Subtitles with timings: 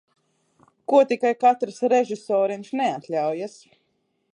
[0.93, 3.61] Ko tikai katrs režisoriņš neatļaujas!